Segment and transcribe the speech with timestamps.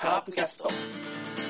[0.00, 1.49] カープキャスト。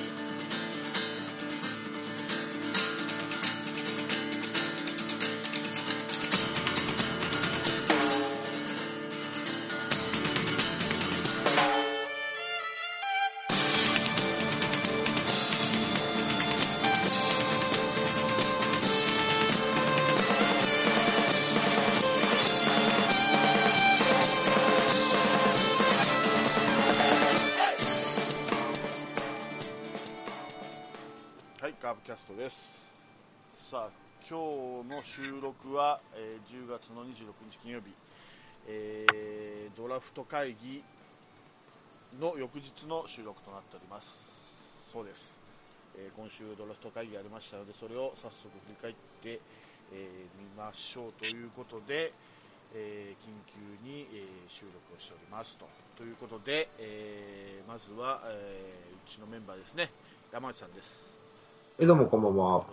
[40.11, 40.83] フト会議
[42.21, 44.11] の翌日の収録となっております。
[44.93, 45.37] そうです。
[45.97, 49.41] えー今週ドラフト会議ありましたので、それを早速振り返って、
[49.95, 52.13] えー見ましょうということで、
[52.75, 55.67] えー緊急に、えー収録をしておりますと。
[55.97, 59.91] ということで、えーまずは、えーうちのメンバーですね、
[60.33, 61.15] 山内さんです。
[61.79, 62.65] え、どうもこんばんは。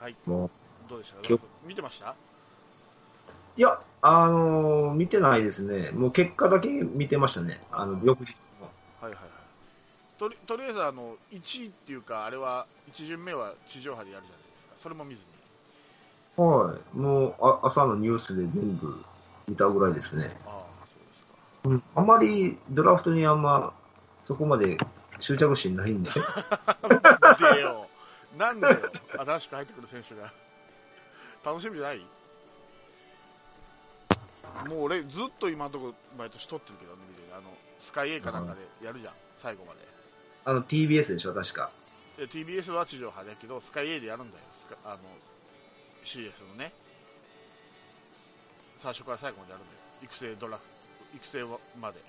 [0.00, 0.50] はい、ど
[0.96, 1.28] うでした？
[1.66, 2.14] 見てました？
[3.56, 5.90] いや、あのー見てないですね。
[5.90, 7.60] もう結果だけ見てましたね。
[7.72, 8.66] あの、翌日の。
[9.00, 9.22] はいはいはい。
[10.18, 15.26] とりとりあえずあの1位っていうか、あれは1巡目は地上波でやるじゃないですか、それも見ずに。
[16.36, 16.96] はい。
[16.96, 18.94] もうあ、朝のニュースで全部
[19.48, 20.30] 見たぐらいですね。
[20.46, 20.52] ああ、
[20.86, 21.26] そうですか。
[21.64, 21.82] うん。
[21.94, 23.72] あまりドラフトにあんま、
[24.22, 24.76] そこまで
[25.20, 26.10] 執着心ないんで。
[27.20, 27.86] なんでよ、
[28.36, 28.76] なんでよ、
[29.18, 30.30] 新しく入ってくる選手が。
[31.44, 32.00] 楽しみじゃない？
[34.68, 36.98] もう俺、ずっと今のところ毎年撮ってるけどね、
[37.32, 39.80] あのスカイ A かなんかでやるじゃん、最後まで。
[40.44, 41.70] あの、TBS でしょ、確か。
[42.16, 44.98] で TBS は地上波だけど、スカイ A でやるんだよ、スカあの
[46.04, 46.72] CS のね、
[48.78, 50.62] 最初から最後までやるんだよ、育成ドラフ
[51.14, 51.44] 育成
[51.80, 52.00] まで、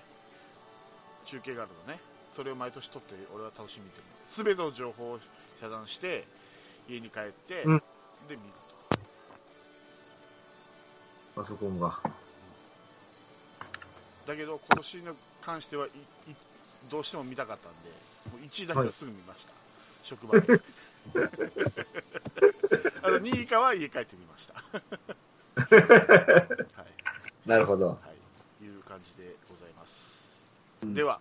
[1.26, 2.00] 中継があるのね、
[2.36, 4.04] それを毎年撮って、俺は楽しみに見てる。
[4.30, 5.20] すべての情報を
[5.60, 6.24] 遮断して、
[6.88, 7.78] 家に帰って、うん。
[8.28, 8.38] で見る
[11.34, 11.98] パソコンが。
[14.28, 14.32] と。
[14.32, 15.02] だけど、今年に
[15.40, 15.92] 関してはいい
[16.90, 17.88] どうしても見たかったんで、
[18.30, 19.52] もう1位だけはすぐ見ました、
[20.02, 20.60] 職場で。
[23.02, 24.54] あの2位以下は家帰ってみました。
[26.76, 27.88] はいなるほど。
[27.88, 27.96] は
[28.60, 30.18] い、いう感じでございます。
[30.82, 31.20] うんでは、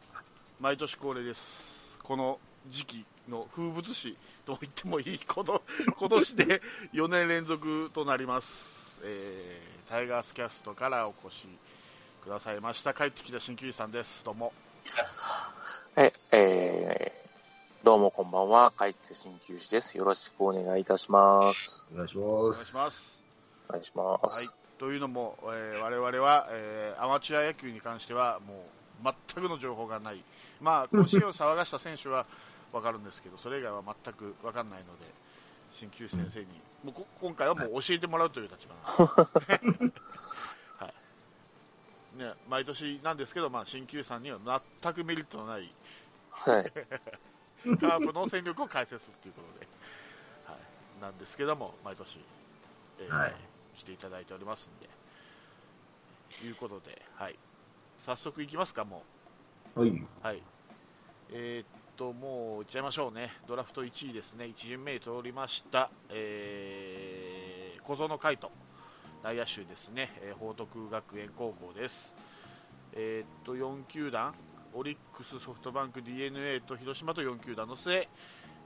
[0.60, 1.98] 毎年恒例です。
[2.04, 5.62] この時期の風物詩と言ってもいい、こ の
[5.98, 6.62] 今年で
[6.94, 11.48] 4年連続となります、えータイガースキャストからお越し
[12.24, 12.94] くださいました。
[12.94, 14.24] 帰ってきた鍼灸師さんです。
[14.26, 14.52] どうも。
[15.96, 19.98] はい、えー、どうもこんばんは、帰って鍼灸師です。
[19.98, 21.84] よろしくお願いいたします。
[21.94, 22.66] お願いしお願います。
[22.66, 23.22] します。
[23.70, 24.38] お願いします。
[24.38, 24.48] はい、
[24.78, 28.66] というのも、えー我々は、えーアマチュア野球に関してはも
[29.04, 30.24] う全くの情報がない、
[30.62, 32.26] まあ、甲子園を騒がした選手は
[32.72, 35.06] 分かるんですけど、それ以外は全く分かんないので、
[35.80, 36.46] 鍼灸師先生に、
[36.84, 40.17] もうこ今回はもう教えてもらうという立場なんです、は い
[42.18, 44.40] ね、毎年なんですけど、まあ、鍼灸師さんには
[44.82, 45.72] 全くメリットのない
[46.32, 46.64] はい。
[47.80, 49.68] カープの戦力を解説ということで、
[50.46, 50.58] は
[51.00, 52.20] い、なんですけども、毎年、
[53.00, 53.36] えーはい
[53.78, 54.90] していただいておりますんで、
[56.48, 57.36] いうことで、はい、
[58.06, 59.04] 早速いきますか、も
[59.76, 59.90] はい。
[59.90, 60.08] う。
[60.22, 60.42] はい。
[61.32, 63.34] えーっと、もういっちゃいましょうね。
[63.48, 64.46] ドラフト1位ですね。
[64.46, 68.52] 1巡目に通りました、えー、小園海斗。
[69.24, 70.12] 内野手ですね。
[70.22, 72.14] えー報徳学園高校です。
[72.94, 74.34] えーっと、4球団、
[74.74, 78.08] オリックス、ソフトバンク、d n a と広島と4球団の末、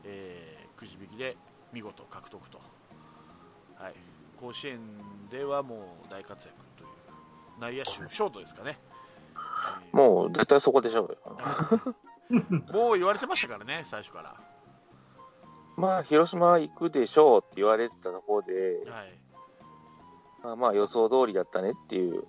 [0.03, 1.38] えーくじ引きで
[1.72, 2.59] 見事獲得と。
[3.75, 3.94] はい。
[4.39, 4.79] 甲子園
[5.29, 6.89] ではもう大活躍という。
[7.59, 8.78] 内野手、ショートですかね。
[8.85, 8.91] えー
[9.91, 11.18] もう絶対そこでしょうよ。
[12.72, 14.35] もう言われてましたからね、最初から。
[15.78, 19.19] まあ、広島行くでしょうって言われてたところで、はい。
[20.44, 22.16] まあまあ予想通りだったねっていう、うん。
[22.16, 22.19] い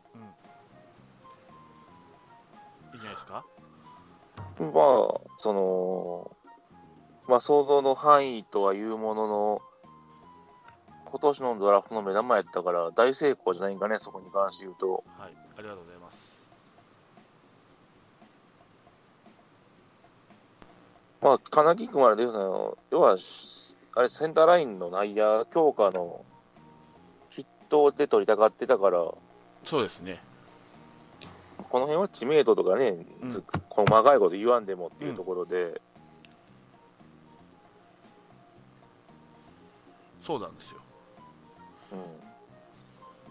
[2.94, 3.44] いんじゃないですか？
[4.58, 4.72] まあ、
[5.38, 6.36] その、
[7.26, 9.62] まあ想像の範囲とはいうものの、
[11.06, 15.04] 今年のドラフトの目玉やったから大成功じゃないんかね、そこに関して言うと。
[15.18, 15.34] はい。
[15.58, 16.32] ありがとうございます。
[21.20, 22.38] まあ、金木君はあれですね、
[22.90, 23.16] 要は、
[23.94, 26.31] あれ、センターラインの内野強化の筆
[27.72, 28.98] 頭で取りたがってたから、
[29.64, 30.22] そうですね。
[31.70, 35.80] この辺は知名度とかね、うんつ細かいこと言わんでもっていうところで、
[40.22, 40.80] そうなんですよ。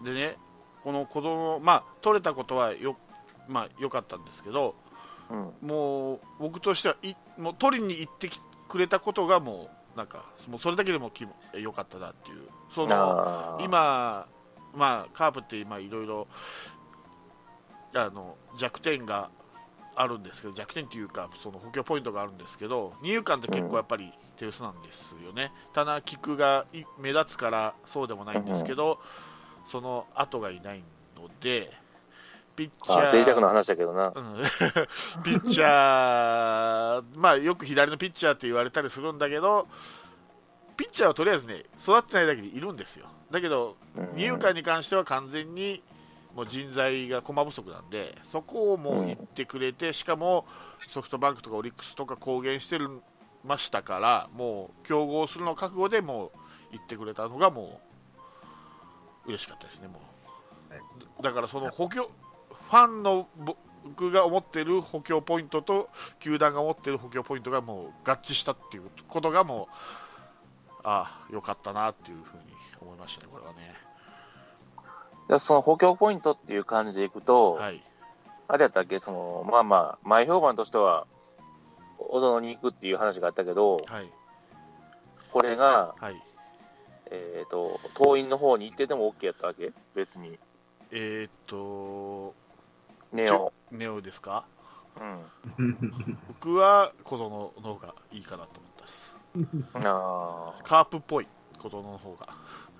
[0.00, 0.36] んでね、
[0.82, 2.96] この小園、まあ、取れたことはよ,、
[3.46, 4.74] まあ、よかったんですけど、
[5.30, 5.52] うん。
[5.68, 11.12] もう僕としてはいもう取りに行ってきくれたことがもうなんかもうそれだけでも
[11.54, 12.48] 良かったなっていう。
[12.74, 14.26] その今、
[14.74, 16.26] まあ、カープって今いろいろ
[17.94, 19.30] あの弱点が
[19.94, 28.98] あるんですけど弱点っていうかその補強ポイントがあるんですけど二遊間って結構やっぱり手薄なんですよね、ただキックがい目立つからそうでもないんですけど、
[29.70, 30.82] その後がいない
[31.14, 31.70] ので
[32.56, 34.12] ピッチャーあ贅沢な話だけどな。
[34.14, 34.42] うん
[35.24, 39.66] ピッチャー、まあ、よく左のピッチャーって言われたりするんだけど、
[40.76, 43.06] ピッチャーはとりあえずね、育ってないだけでいるんですよ。
[43.30, 45.82] だけど、うん二遊間に関しては完全に
[46.34, 50.46] もう人材が駒不足なんで、そこをもう言ってくれて、しかも
[50.88, 53.02] ソフトバンクとかオリックスとか公言してる
[53.44, 56.30] ましたから、もう競合するの覚悟でもう
[56.72, 57.80] 言ってくれたのがも
[59.26, 60.00] う嬉しかったですね、も
[61.20, 61.22] う。
[61.22, 62.10] だからその補強、
[62.72, 63.28] ファンの
[63.84, 65.90] 僕が思ってる補強ポイントと
[66.20, 72.44] 球団が思ってる補強ポイントがもう合致したっていうことがもうああよかったなっていうふうに
[72.80, 73.74] 思いましたね、これはね。
[75.28, 77.84] でその補強ポイントっていう感じでいくと、はい、
[78.48, 81.06] あれやったっけ、その、まあまあ、前評判としては、
[81.98, 84.10] 小園に行くっていう話があったけど、はい、
[85.30, 86.22] これが、はい。
[87.10, 89.72] えっ、と、党員の方に行ってても OK やったわけ？
[89.94, 90.38] 別に。
[90.90, 92.34] えー、っと、
[93.12, 93.52] ネオ。
[93.70, 94.44] ネオですか？
[95.56, 95.78] うん。
[96.28, 99.16] 僕は小園の方がいいかなと思ったです。
[99.86, 101.28] あーカープっぽい
[101.58, 102.28] 小園の方が。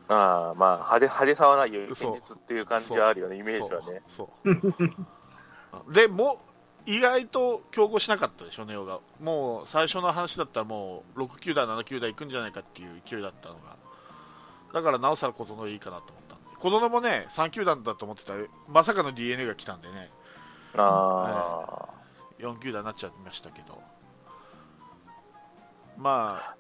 [0.08, 1.84] あー、まあ、派手、派手さはないよ。
[1.90, 4.02] 現実っていう感じはあるよね、イメージはね。
[4.08, 6.38] そうでも
[6.84, 13.76] 意外と競合しなかったでしょ、ネオがもう最初の話だったらもう6球団、7球団行くんじゃないかっていう勢いだったのが
[14.73, 20.11] だからなおさら小園いいかなと思ったんで小園もね3球団だと思ってたらまさかの d n a が来たんでね
[20.77, 21.89] あ
[22.39, 23.81] 4球団になっちゃいましたけど。
[25.97, 26.57] まああ。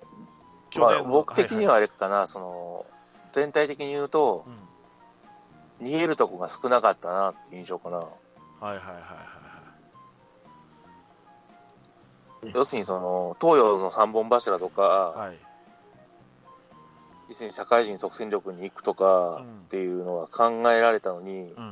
[0.78, 2.86] まあ、の僕的にははあれかな、その、
[3.32, 4.46] 全体的に言うと
[5.80, 7.98] い、逃げるとこが少なかったなっていう印象かな。
[7.98, 8.08] はい
[8.60, 8.94] はいはいはい。
[8.94, 8.98] は
[12.48, 15.38] い要するにその、東洋の三本柱とか、はい。
[17.28, 21.71] 要するに社会人即戦力に行くとかうんっていうのが考えられたのに、うん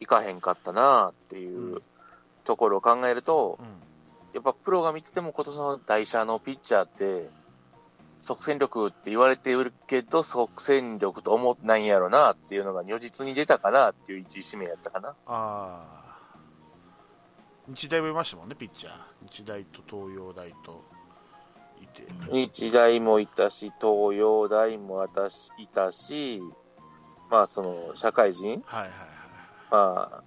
[0.00, 1.82] 行かへんかったなっていう
[2.44, 3.66] ところを考えると、うん。
[4.34, 7.30] やっぱプロが見てても今年の台車のピッチャーって、
[8.20, 15.10] 即戦力って言われてるけど、即戦力と思ってないんやろなっていうのが如実に出たかなっていう一位指名やったかな。
[15.10, 16.06] ああ
[17.68, 18.92] 日大もいましたもんねピッチャー。
[19.30, 20.84] 日大と東洋大と
[21.82, 22.06] いて。
[22.30, 26.42] 日大もいたし、東洋大も私いたし、
[27.30, 29.25] まあその社会人、はいはいはい
[29.70, 30.24] まあ、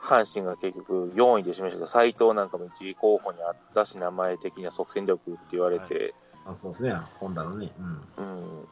[0.00, 6.14] 阪神が結局4位で示したけど、斎藤なんかも一位候補にあったし、名前的には即戦力って言われて、
[6.46, 7.72] あそうですね、本田のね。
[8.16, 8.24] うん。
[8.24, 8.28] う
[8.60, 8.62] ん。
[8.62, 8.64] っ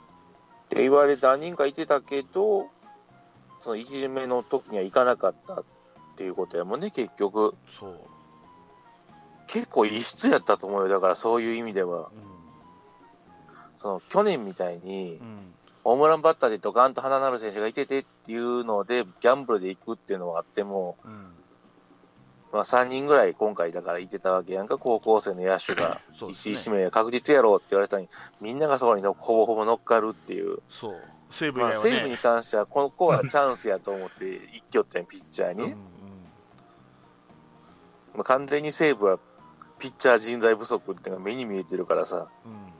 [0.68, 2.68] て言われて何人かいてたけど、
[3.58, 5.64] その1巡目の時には行かなかったっ
[6.16, 7.54] ていうことやもんね、結局。
[7.78, 8.00] そう、
[9.48, 10.88] 結構異質やったと思うよ。
[10.88, 12.10] だからそういう意味では。
[13.76, 15.54] その去年みたいにう、ん
[15.86, 21.12] ホームランバッターでドカンと鼻なる選手がいててっていうので、ギャンブルで行くっていうのはあっても、うん。
[22.52, 26.00] まあ3人ぐらい今回だからいてたわけやんか、高校生の野手が。
[26.18, 28.08] そうです1ね位指名確実やろうって言われたのに、
[28.40, 30.58] みんながそこにほぼほぼ乗っかるっていう。
[30.70, 30.96] そう。
[31.30, 35.58] 西武以まあ、西武にね、関しては、この子はチャンスやと思って一挙ってんピッチャーに。
[35.58, 35.76] ね、うんうん。
[38.16, 39.20] まあ、完全に西武は
[39.78, 42.75] ピッチャー人材不足っていうのが目に見えてるからさ、うん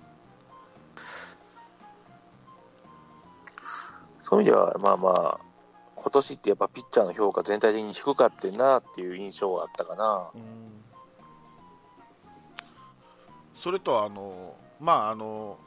[4.28, 5.40] そういう意味では、まあまあ、
[5.94, 10.32] 今年ってやっぱピッチャーの評価全体的に低かってんなっていう印象はあったかな。
[10.34, 10.40] うん。
[13.56, 15.58] それとあのまああの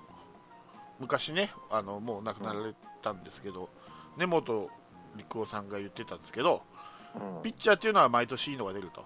[0.99, 3.69] 昔ねあのもう亡くなられたんですけど、
[4.17, 4.67] 根本
[5.15, 6.61] 陸夫さんが言ってたんですけど
[7.15, 7.41] うん。
[7.41, 9.05] ピッチャーっていうのは毎年いいのが出ると。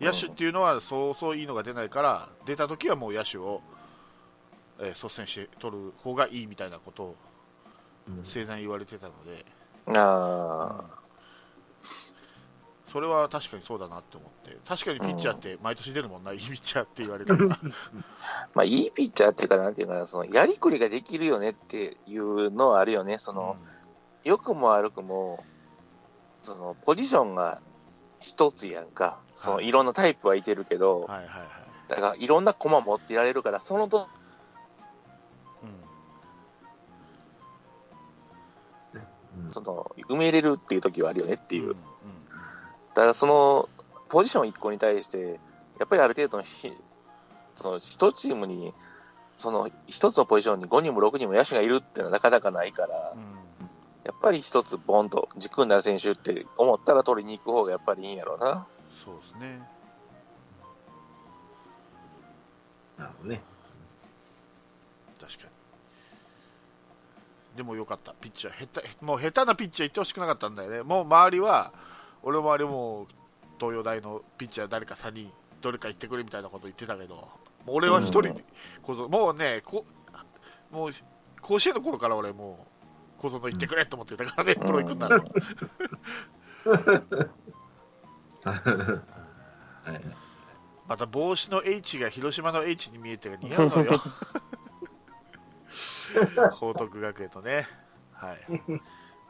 [0.00, 3.60] 野手っていうのはそうそういいのが出ないから出た時はもう野手を、
[4.78, 7.27] えー率先して取る方がいいみたいなことをうん
[8.24, 9.44] 生前言われてたので。
[9.96, 10.84] あ
[12.92, 14.56] それは確かにそうだなって思って。
[14.66, 17.46] 確かにピッチャーって毎年出るもんないいピッチャーって言われたら。
[18.54, 23.18] まあ、いいピッチャーっていうか、なんていうかな、そのやりくりができるよねっていうのはあるよね。
[23.18, 23.56] その、
[24.24, 25.44] 良くも悪くも、
[26.42, 27.60] そのポジションが
[28.20, 29.20] 一つやんか。
[29.34, 31.46] そのはいいろんなタイプはいてるけど、はいはいはい、
[31.88, 34.08] だからいろんな駒持ってられるから、そのと、
[39.50, 41.76] その埋めれるっていう時はあるよねっていう、うん
[42.94, 43.68] だからその
[44.08, 45.38] ポジション1個に対して、
[45.78, 46.72] やっぱりある程度のひ
[47.54, 48.74] その1チームに、
[49.36, 53.38] その1つのポジションに5人も6人も野手がいるっていうのはなかなかないから、うん
[54.08, 58.66] やっぱり1つボンと軸になる選手って思ったら取りに行く方がやっぱりいいんやろうな。
[59.04, 59.60] そうですね。
[62.96, 63.42] なるほどね。
[65.20, 65.50] 確かに。
[67.58, 71.72] でもよかった、ピッチャー、下手もう下手なピッチャー行ってほしくなかったんだよね、もう周りは、
[72.22, 73.08] 俺の周りも
[73.58, 78.44] 東洋大のピッチャー、誰か3人、どれか行ってくれみたいなこと言ってたけど、もう俺は1人で、
[78.82, 79.84] 小園もうねこ、
[80.70, 80.90] もう
[81.40, 82.64] 甲子園の頃から俺、も
[83.18, 85.18] う小園行ってくれと思ってたからね、プロ行くんなら。
[88.44, 90.00] はい。
[90.86, 94.00] また帽子の H が広島の H に見えて似合うのよ
[96.52, 97.66] 報徳学園とね。
[98.12, 98.38] はい。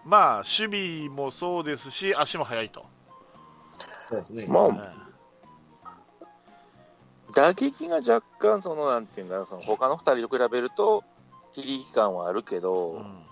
[0.04, 2.87] まあ守備もそうですし足も速いと、
[4.08, 4.47] そうですね。
[4.47, 4.92] まうんあ、
[7.35, 11.04] 打撃が若干、そのなんていうんだろう、その他の2人と比べると、
[11.52, 13.26] 非力感はあるけど、うん。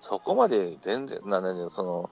[0.00, 2.10] そこまで全然、なんだろうその、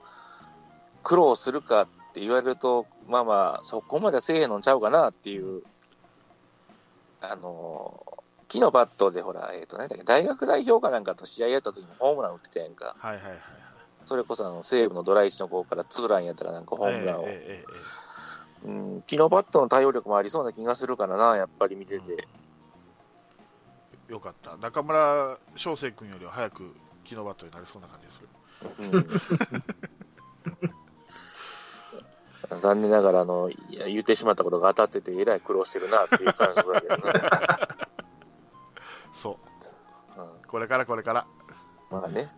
[1.03, 5.63] 苦労するかって言われると、まあまあ、そこまでせえへんのんちゃうかなっていう、
[7.21, 8.16] あのー
[8.47, 12.95] 木のバットでほら、えっ、と、何だっけ、大学代表かなんかと試合やった時にホームラン打ってたやんか。
[12.97, 13.41] はいはいはいはい
[14.07, 17.23] それこそあの西武のドライチの方からツーランやったかなんかホームランを。
[17.27, 17.97] えええええ
[18.65, 22.27] うん、木のバットの対応力もありそうな気がするからな、やっぱり見てて。
[24.09, 26.73] えよかった中村翔成君よりは早く
[27.03, 29.07] 木のバットになりそうな感じがする
[32.51, 37.87] うん、残念ながらあの言ってしまったことが当たってて、えらい苦労してるなっていう感じだけどな。
[39.17, 39.39] そ
[40.17, 41.27] ううん、これからこれから
[41.89, 42.29] まあね。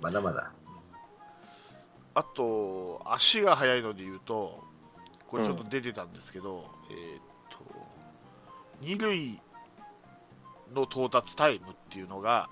[0.00, 0.50] まだまだ。
[2.14, 4.62] あと足が速いので言うと
[5.28, 7.58] これちょっと出てたんですけど、えーっと
[8.80, 9.40] 二塁
[10.74, 12.48] の到達タイムっていうのが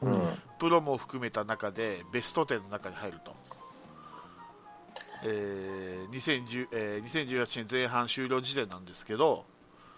[0.00, 0.20] うん。
[0.58, 3.34] プロも含めた中でベスト10の中に入ると、
[5.24, 9.46] えー2010えー2018年前半終了時点なんですけど、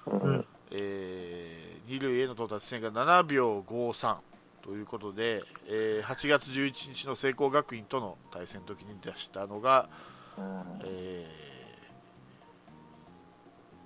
[0.06, 0.46] うん。
[0.70, 1.51] えー
[1.92, 4.16] 二塁への到達点が7秒53
[4.62, 9.90] ということで、えー8月11日の聖光学院との対戦の時に出したのが、
[10.38, 11.52] うんえー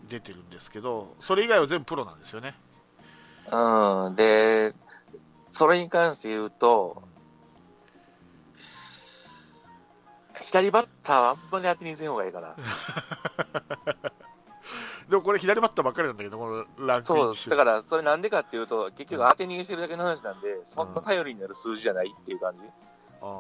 [0.09, 2.55] 出てるんですけどそれ以外は全部プロなんですよね。
[3.51, 4.73] うん、で、
[5.51, 7.03] それに関して言うと、
[10.43, 12.55] 左バッターはあんまり当てにせん方がいいかな。
[15.09, 16.49] でもこれ左バッターばっかりなんだけど、こ
[16.79, 22.65] のランクそう、だから、それなんでかっていうと、結局当て逃げしてるだけの話なんで、そんな頼りになる数字じゃないっていう感じ。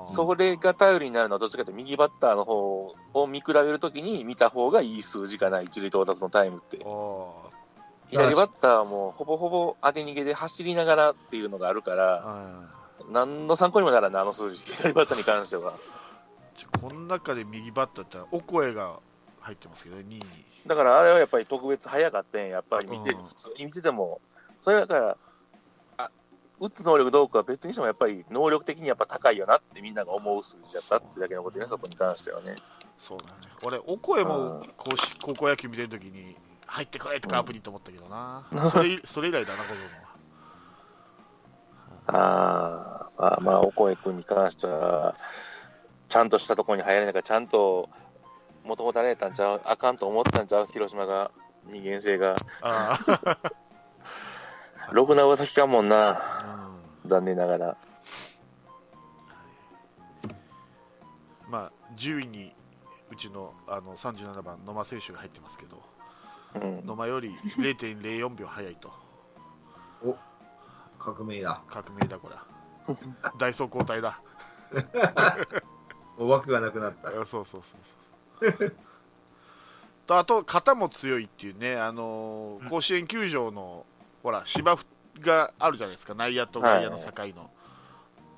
[0.06, 6.78] それが頼りになるのは、どっちかというと、右バッターの方を見比べるときに見た方がいい数字かな、一塁到達のタイムって
[8.08, 12.76] 左バッターはもう、ほぼほぼ当て逃げで走りながらっていうのがあるから、あ
[13.10, 15.72] 何の参考にもならない、あの数字、左バッターに関しては。
[15.72, 19.00] ーこの中で右バッターってオコエが
[19.40, 20.55] 入ってますけどね、2位に。
[20.66, 24.20] だからあれはやっぱり特別早かったんややっぱり見て、うん普通に見てても、
[24.60, 25.18] それだから、
[25.98, 26.10] あ
[26.60, 32.56] 打つ能力どうかは別にしてもやっぱり能力的にやっぱ高いよなってみんなが思う数字だったってだけのことね、そこに関してはね。
[32.98, 33.32] そうだね。
[33.62, 38.44] 俺、オコエもうん高し高校野球見てるときに、入ってくれってカープにと思ったけどな。
[38.72, 40.16] それ それ以来だな、子供は。
[42.08, 45.16] ああ、まあ、おこえ君に関しては、
[46.08, 47.88] ちゃんとしたところに入らないから、ちゃんと、
[48.66, 51.30] もともとあれやったんちゃう、あかんと思ったんちゃう、広島が、
[51.64, 52.36] 人間性が。
[52.60, 53.52] あー
[54.92, 56.16] ろくな噂聞かんもんな、うん
[57.08, 57.76] 残念ながら。
[61.48, 62.52] まあ、10位に
[63.10, 65.80] うちのあの37番、野間選手が入ってますけど、
[66.60, 68.92] うん、野間より0.04秒早いと、
[70.98, 71.62] 革命だ。
[71.68, 72.34] 革命だ、これ。
[73.38, 74.20] ダイソー交代だ。
[76.18, 77.08] もう枠がなくなった。
[77.08, 78.05] あ そうそうそうそう。
[80.06, 83.84] とあと、肩も強いっていうね、あのー甲子園球場の、
[84.22, 84.86] ほら、芝生
[85.20, 87.50] があるじゃないですか、内野と外野の境の。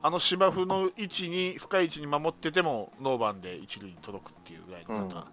[0.00, 5.26] あの芝生の位置に、深い位置に守ってても、ノーバンで一塁に届くっていうぐらいの肩。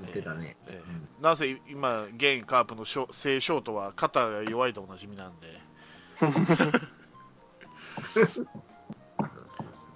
[0.00, 0.56] 言ってたね。
[0.68, 3.06] ええなぜ今、現カープの正
[3.40, 5.60] ショートは肩が弱いとおなじみなんで、
[8.12, 9.91] そうそうそう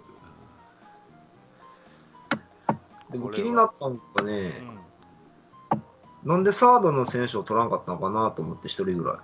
[3.11, 4.63] でも気になったんがね、
[5.73, 5.83] うん。
[6.25, 9.17] なんでサードの選手を取らんかったのかなと思って、一人ぐらい。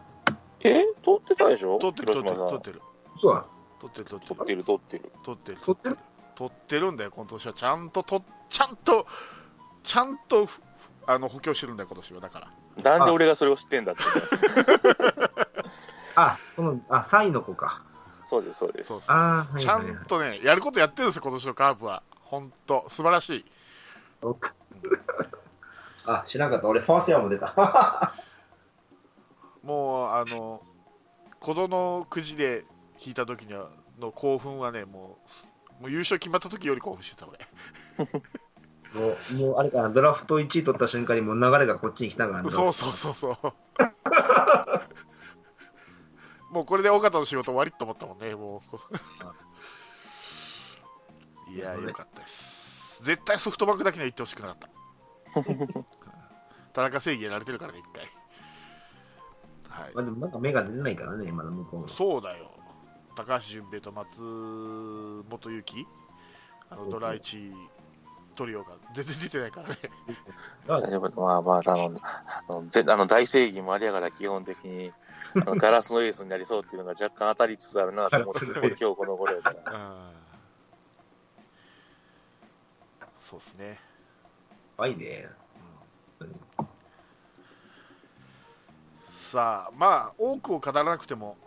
[0.60, 0.84] え？
[1.02, 1.78] 取ってたでしょ？
[1.78, 2.80] 取ってる、取ってる。
[3.20, 3.44] そうや。
[3.80, 4.36] 取ってる取ってる。
[4.36, 5.10] 取ってる取ってる。
[5.24, 5.58] 取ってる。
[5.64, 5.98] 取ってる？
[6.34, 7.52] 取ってるんだよ今年は。
[7.52, 9.06] ちゃんととちゃんと
[9.82, 10.48] ちゃんと
[11.06, 12.20] あの補強してるんだよ今年は。
[12.20, 12.98] だから。
[12.98, 14.02] なんで俺がそれを知ってんだって。
[16.14, 17.82] あ、この、あ、3位の子か。
[18.24, 19.06] そうです、そうです。
[19.06, 22.02] ちゃんとねやることやってるんですよ今年のカープは。
[22.20, 23.44] 本当素晴らしい
[26.06, 26.68] あ、知らなかった。
[26.68, 28.14] 俺、ファースヤーも出た。
[29.62, 30.60] もうあの
[31.38, 32.64] 小園くじで
[33.04, 33.68] 引いた時には
[34.00, 35.18] の興奮はねも
[35.78, 37.38] うもう優勝決まった時より興奮してた俺
[38.92, 42.50] もう、もうあれかな、ドラフト1位取った瞬間にもう流れがこっちに来たからね。
[42.50, 43.36] そうそうそうそう
[46.52, 48.62] もうこれで尾形の仕事終わりと思ったもんねも
[51.48, 52.51] ういやよかったです
[53.02, 54.68] 絶対ソフトバンクだけには行ってほしくなかった。
[56.72, 58.04] 田中正義やられてるからね一回。
[59.68, 59.94] はい。
[59.94, 61.88] まあ、でもなんか目が出ないからね、まだ向こうの。
[61.88, 62.50] そうだよ。
[63.16, 64.20] 高橋純平と松
[65.28, 65.86] 本裕樹。
[66.70, 67.52] あのドラ1
[68.34, 69.76] トリオが全然出てないからね。
[70.66, 71.20] 大丈夫。
[71.20, 72.00] まあまあ、あの、
[72.48, 74.90] あのぜあの大正義もありやから基本的に、
[75.34, 79.72] あのガラスのエースになりそうっていうのが若干当たりつつあるなと思って、今日この頃やから。
[79.72, 80.21] うん
[83.32, 83.78] そうですね。
[84.76, 85.26] 怖いね。
[89.30, 91.38] さあまあ多くを語らなくても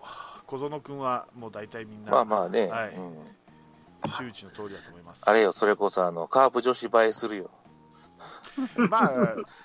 [0.48, 2.96] 小園君はもう大体みんなまあまあね、はい。
[2.96, 3.16] うん、
[4.08, 5.22] 周知の通りだと思います。
[5.24, 7.52] あれよ、それこそあの、カープ女子映えするよ。
[8.90, 9.10] まあ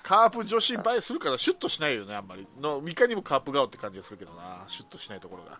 [0.03, 2.47] カープ女子映えするからシュッとしないよねあんまり。
[2.59, 4.63] のいかにもカープ顔って感じがするけどな。
[4.67, 5.59] シュッとしないところが。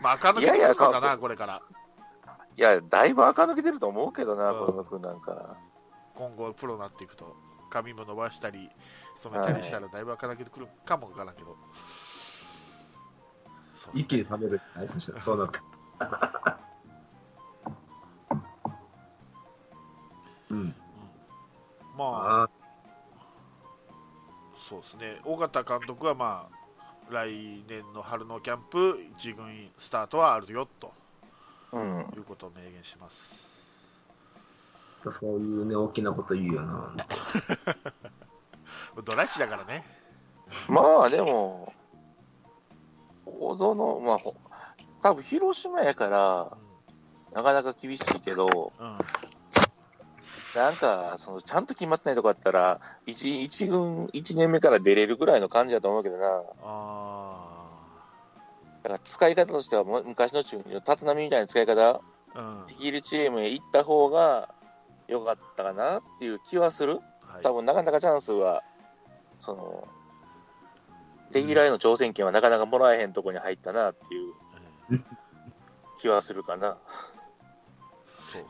[0.00, 1.60] まあ垢抜けてくるのかなこれから
[2.60, 5.56] いや、だいぶ垢抜けてると思うけどな、うん小野君なんか。
[6.14, 7.34] 今後プロになっていくと
[7.70, 8.68] 髪も伸ばしたり
[9.22, 11.56] 染めたりしたらだいぶ垢抜けてくるかもわからんけど、
[13.94, 14.60] 一気に冷める。
[14.74, 15.62] はい、そしたらそうなった。
[20.50, 20.74] うん。
[21.96, 22.50] まああ
[24.68, 30.99] そうですね尾形監督はまあ来年の春のキャンプ一軍スタートはあるよと
[31.72, 32.12] うん。
[32.16, 33.50] いうことを明言します
[35.06, 36.94] あ、そういうね、大きなこと言うよな。
[39.04, 39.84] ドライチだからね
[40.68, 41.72] まあでも、
[43.24, 44.34] 小園、まあ、ほ
[45.02, 46.56] 多分広島やから、
[47.32, 48.98] なかなか厳しいけど、うん、うん
[50.54, 56.26] なんか、そのちゃんと決まってないとこあったら、一一軍、1年目から出れるぐらいの感じだと思うけどな。
[56.26, 56.99] あ
[58.82, 62.00] だから使い方としては、もう昔の中日の立浪みたいな使い方、あ
[62.34, 64.54] うんできるチームへ行った方が
[65.08, 67.00] 良かったかなっていう気はする。
[67.22, 68.62] はい多分なかなかチャンスは、
[69.38, 69.88] その、
[71.30, 74.34] 手嫌いの挑戦権はなかなかもらえへんとこに入ったなっていう
[74.90, 75.04] うん
[76.00, 76.78] 気はするかな。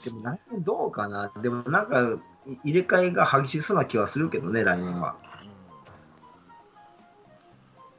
[0.05, 1.33] でも来年どうかな。
[1.43, 5.17] でもなんか、い入れ替えが激しそうな気はするけどね、来年は。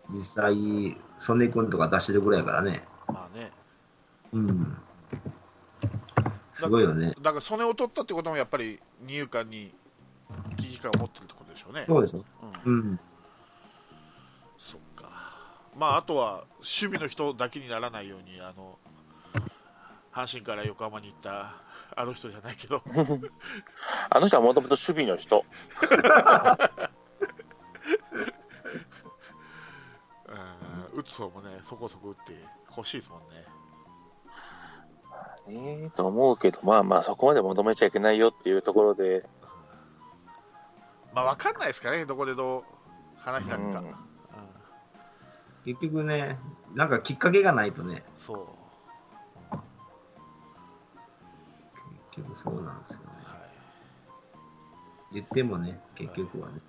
[0.10, 2.84] 実際、ソネ君とか出してるぐらいやからね。
[3.08, 3.52] うんまあね
[4.34, 4.78] うん。
[6.52, 7.14] すごいよね。
[7.22, 9.72] だからそれを取ったってこともやっぱり二遊間に
[10.58, 12.24] 危機感を持ってるってことでしょうねそうでしょ。
[12.66, 13.00] うんうん。
[14.58, 15.12] そっか
[15.78, 18.80] まああとは守備の人だけにならないようにあの
[20.12, 21.54] 阪神から横浜に行った
[21.96, 22.82] あの人じゃないけど
[24.10, 25.46] あの人はもともと守備の人。
[30.94, 33.46] 打つ方もねそこそこ打ってほしいですもんね。
[35.48, 39.26] ええと思うけど、まあまあそこまで求めちゃいけないよっていうところで、
[41.14, 42.64] まあ分かんないですかねどこでどう
[43.18, 43.74] 話がうん。
[43.74, 43.96] か、うん。
[45.66, 46.38] 結局ね、
[46.76, 48.34] なんかきっかけがないとね、そ
[49.52, 49.56] う、
[52.16, 53.06] 結局そうなんですよね。
[53.26, 53.38] は
[55.12, 56.60] い、言ってもね、結局はね。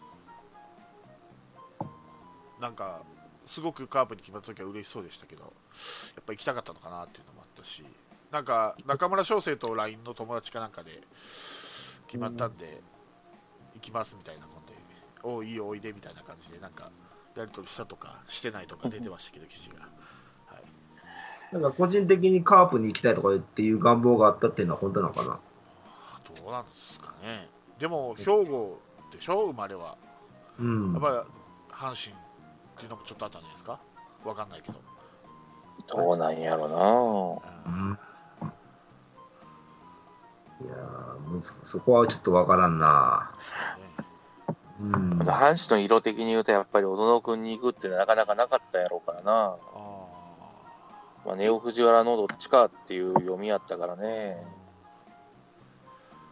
[2.59, 3.03] なんか
[3.53, 5.49] すごくカープに決まった時は嬉しそうでしたけどや
[6.21, 7.85] っぱ行きたかったのかなっていうのもあったし
[8.31, 11.03] なんか中村翔成と LINE の友達かなんかで
[12.07, 12.81] 決まったんで、
[13.75, 14.79] 行きますみたいなことで
[15.23, 16.91] おういいよおいでみたいな感じでなんか
[17.37, 19.87] やり取りしたとかしてないとか出てましたけど記事が、
[20.47, 20.63] はい、
[21.53, 25.41] なんか個人的にカープに行きたいとかっていう願望があったっていうのは本当なのかな？
[26.25, 27.49] どうなんですかね。
[27.79, 28.81] でも兵庫
[29.13, 29.47] でしょ？
[29.47, 29.97] 生まれは。
[30.59, 30.93] うん。
[30.93, 32.17] やっぱり阪神
[32.83, 33.79] っていうのもちょっとあったんじゃないですか？
[34.25, 34.81] わかんないけど、
[35.87, 37.99] どうなんやろうんうん
[40.65, 43.31] いやーむずそこはちょっとわからんな。
[44.49, 45.19] ねうん。
[45.19, 45.27] な。
[45.33, 49.57] 阪神の色的に言うと、やっぱり小園君に行くっていうのはなかなかなかったやろうからな。
[51.25, 54.45] まあ、ネオ藤原のどっちかっていう読みやったからね。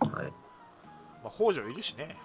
[0.00, 0.10] はい。
[1.22, 2.16] まあ、北条いるしね。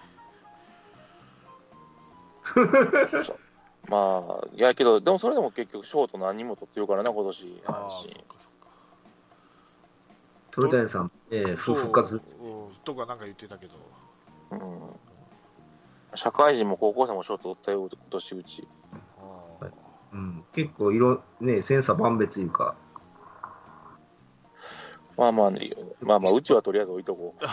[3.87, 8.25] まあ、いやけど、でもそれでも結局、ショート何人も取ってるからな、今年、阪神。
[10.51, 12.21] 鳥谷さん、えー、復復活。
[12.83, 13.73] とかなんか言ってたけど、
[14.51, 14.59] うん。
[16.15, 18.67] 社会人も高校生もショート取ったよ、今年うち。
[20.13, 22.75] うん、結構色、ね、千差万別いうか、
[25.17, 25.71] まあまあ、ね、
[26.01, 27.43] まあまあ、うちはとりあえず置いとこう。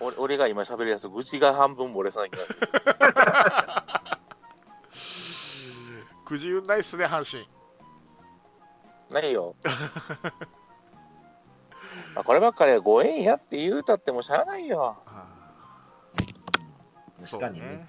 [0.00, 2.58] 俺俺が今喋るやつ、愚痴が半分漏れそうな気がする。
[6.32, 7.46] くじ運ないっすね、阪神。
[9.12, 9.54] ないよ。
[12.14, 14.96] まあこればっかりはご縁やって言うたってもしゃあないよ。
[17.22, 17.86] 確かにね。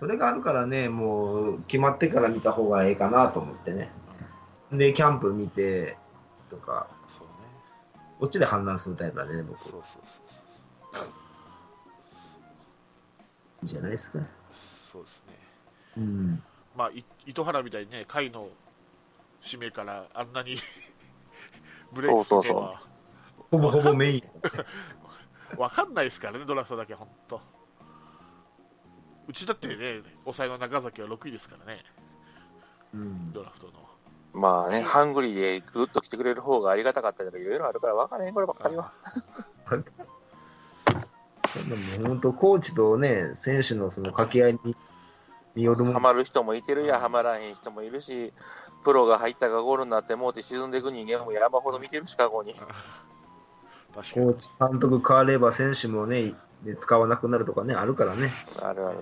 [0.00, 3.90] それがあるからね、もう決まってから見た方がええかなと思ってね。
[4.72, 5.98] で、キャンプ見て
[6.48, 7.34] とか、そうね。
[8.18, 9.62] こっちで判断するタイプなんでね、僕。
[9.64, 10.02] そうそう
[13.64, 14.18] いいじゃないですか。
[14.18, 14.26] そう。
[14.92, 15.34] そうですね。
[15.98, 16.42] うん。
[16.76, 18.48] まあ、い糸原みたいにね、回の
[19.42, 20.56] 締めからあんなに
[21.92, 22.82] ブレイクするのは
[23.50, 24.22] ほぼほぼメイン。
[25.58, 27.40] わかんないですからね、ドラフトだけ、本当。
[29.28, 31.84] うちだってね、抑えの中崎は6位ですからね、
[32.92, 33.32] うん。
[33.32, 33.72] ドラフトの。
[34.32, 38.92] まあね、ハングリーでぐっと来てくれる方がありがたかったけど、いろいろあるから分からへん、こればっかりは。
[41.52, 44.76] そんなもう本当、コーチとね、選手のその掛け合いに
[45.54, 45.92] によるもの。
[45.94, 48.32] ハマる人もいてるや、ハマらへん人もいるし、
[48.84, 52.54] プロが入ったがゴールになってもうて沈んでいく人間も山ほど見てるし、過去に。
[52.54, 52.68] 確
[54.08, 54.26] かコに。
[54.26, 58.32] ーチ、監督変われば選手もね、で使わなくなるとかね、あるからね。
[58.60, 58.98] あるある。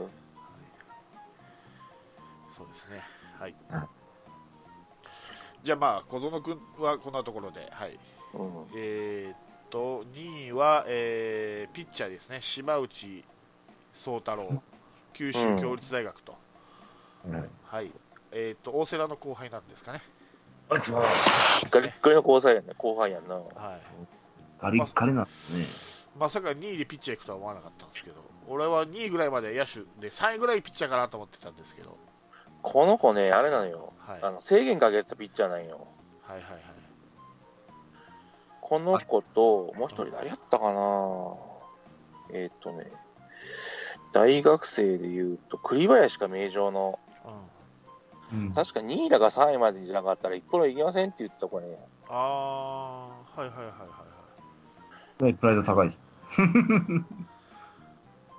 [2.56, 3.02] そうですね。
[3.38, 3.88] はいはい。
[5.64, 7.98] じゃあまあ、小園君はこんなところで、はい。
[8.34, 8.66] うん。
[8.76, 9.36] えーっ
[9.70, 13.24] と、2位は、えーピッチャーですね、島内
[14.04, 14.62] 宗太郎、
[15.12, 16.41] 九州共立大学と。
[17.30, 17.50] はい。
[17.64, 17.92] はい。
[18.32, 20.02] えーっと、大瀬良の後輩なんですかね。
[20.70, 21.02] あ、そう。
[21.70, 23.34] ガリッガリの後輩やんね、後輩やんな。
[23.34, 23.46] はい。
[24.60, 25.66] ガリッガリなんですね。
[26.18, 28.16] まさか2位でピッチャー行くとは思わなかったんですけど、
[28.48, 31.96] 俺は2位ぐらいまで野手で3位ぐらいピッチャーかなと思ってたんですけど、
[32.62, 33.92] この子ね、あれなのよ。
[33.98, 35.86] はい、あの制限かけてたピッチャーなんよ。
[36.22, 36.62] はいはいはい。
[38.60, 41.36] この子と、もう一人誰やったかな
[42.32, 42.86] えーっ、とね、
[44.12, 46.98] 大学生で言うと、栗林か名城の、
[48.32, 48.52] うん、うん。
[48.52, 51.78] 確か2位だか3位までじゃなかったら一プロ行きませんって言ってた子ね。
[52.08, 53.66] ああ、はいはいはいはい
[55.24, 55.34] はい。
[55.34, 56.00] プライド高いです。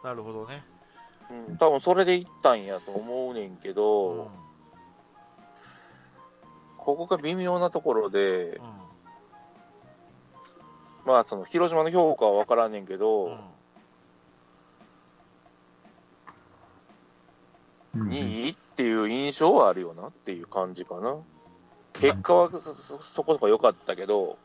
[0.03, 0.63] なるほどね。
[1.29, 3.75] うん、多分それで行ったんやと思うねんけうん。
[3.75, 4.31] ど、
[6.77, 8.63] ここが微妙なところで、うん。
[11.05, 13.31] まあその広島の評価は分からんねんけど、うん
[17.95, 18.49] うん2位？
[18.49, 21.15] っていう印象はあるよなっていう感じかな。
[21.93, 24.37] 結果はそそそこそこ良かったけど、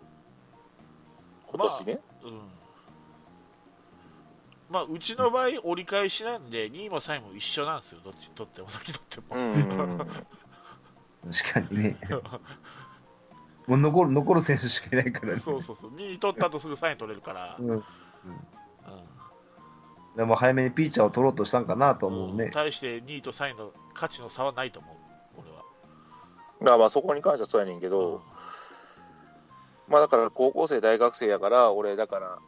[1.46, 2.40] 今年ね、うん。
[4.70, 9.40] まあ、うちの場合、折り返しなんで、2位も3位も一緒なんですよ、どっち取っても、先取っても。
[9.40, 10.16] うんうんうん、 確
[11.54, 11.98] かにね。
[13.66, 15.40] もう残る、残る選手しかいないからね。
[15.40, 17.70] そうそうそう、2位取ったとすぐ3位取れるから、うん。
[17.70, 17.84] うん
[20.18, 22.50] でも早めにピッチャーを取ろうとしたんかなと思うね。
[22.52, 24.96] 対して2位と3位の価値の差はないと思う、
[25.42, 25.64] 俺は。
[26.60, 28.22] まあまあそこに関してはそうやねんけど、
[29.88, 32.38] まあだから高校生、大学生やから、俺だから、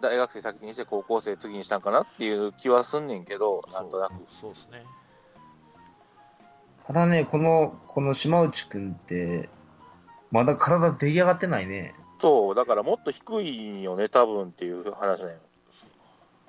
[0.00, 4.14] 大学生先にして高校生次にしたんかなっていう気はすんねんけど、なんとなく。
[4.40, 4.84] そうですね。
[6.86, 9.48] ただね、この、この島内くんって、
[10.30, 11.94] まだ体出来上がってないね。
[12.18, 15.38] そう、だからもっと低いよね、多分っていう話なんよ。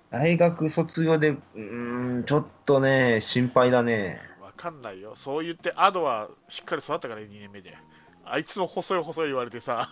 [0.10, 4.29] 大学卒業で、うーん、ちょっとね、心配だね。
[4.60, 5.16] わかんないよ。
[5.16, 7.78] そう言って、アドはしっかり育ったからね、2年目で。
[8.26, 9.90] あいつも細い細い言われてさ、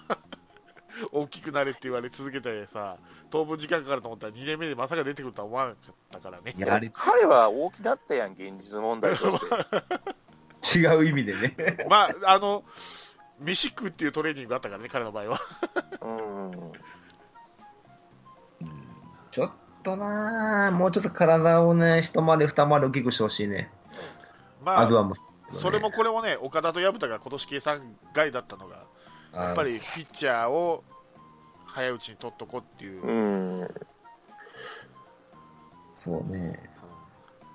[1.14, 2.98] 大きくなれって言われ続けてさ、
[3.32, 6.54] 当分時間かかると思ったら2年目でまさか出てくるとは思わなかったからね。
[6.58, 9.40] いや、あれ、彼は大きなったやん、現実問題とし
[10.74, 10.80] て。
[10.80, 11.56] 違う意味でね。
[11.90, 12.66] まあ、あの、
[13.40, 15.40] 飯食うっていうトレーニングがあったからね、彼の場合は。
[16.02, 16.72] うんうん。
[19.32, 19.52] ちょっ
[19.84, 23.72] となあもうちょっと体をね、一回り二回り大きくしてほしいね。
[24.68, 24.90] まあ、
[25.54, 28.84] それもこれもね、岡田と薮田が今年計算外だったのが、
[29.34, 30.84] やっぱりピッチャーを
[31.66, 33.02] 早いうちに取っとこうっていう。
[33.02, 33.10] う
[33.64, 33.68] ん
[35.94, 36.60] そうね。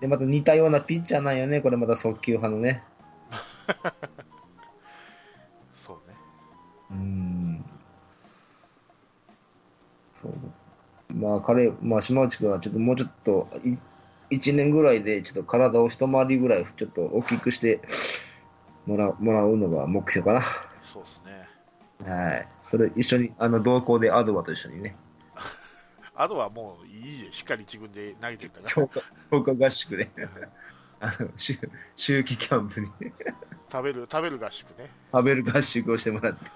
[0.00, 2.82] で、また似たようなピッチャーなんよね、これまた速球派のね。
[5.76, 6.16] そうね。
[6.92, 7.62] うん。
[10.14, 10.32] そう。
[11.12, 13.50] まあ、彼、まあ、島内君はちょっともうちょっと、
[14.32, 17.80] 1年ぐらいでちょっと体を一回りぐらいちょっと大きくして
[18.86, 20.42] もらう もらうのが目標かな。
[20.92, 22.10] そうですね。
[22.10, 22.48] はい。
[22.62, 24.96] それ一緒に、あの、同行でアドバと一緒にね、
[26.14, 28.68] あとはもういいで、しっかり自分で投げてるから。
[28.70, 30.10] 強化、強化合宿で、
[31.00, 31.58] あの、秋
[31.94, 32.88] 秋季キャンプに
[33.70, 34.90] 食べる、食べる合宿ね。
[35.12, 36.50] 食べる合宿をしてもらって。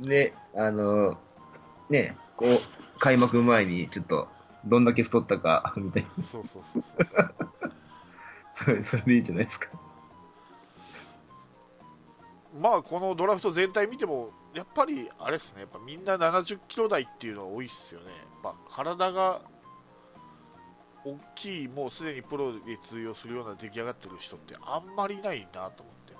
[0.00, 1.18] で、あの、
[1.90, 4.28] ね、こう、開幕前にちょっと、
[4.66, 6.24] どんだけ太ったか、みたいな。
[6.24, 7.34] そうそうそうそう。
[8.50, 9.68] それ、それでいいじゃないですか。
[12.60, 18.12] まあこのドラフト全体見てもやっぱりあれですねやっぱみんな70キロ台っていうのが多いですよねや
[18.50, 19.40] っぱ体が
[21.04, 26.12] 大きいもうすでにプロで通用するような出来上がってる人ってあんまりいないなと思って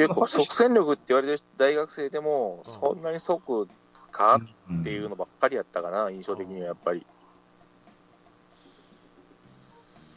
[0.00, 3.68] やっぱ結構即戦力って言われてる大学生でも、うんそんなに即
[4.10, 7.00] かうんっていうのばっかりやったかな、印象的にはやっぱり。
[7.00, 7.06] そ